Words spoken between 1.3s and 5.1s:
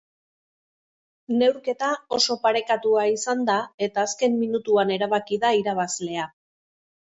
Neurketa oso parekatua izan da, eta azken minutuan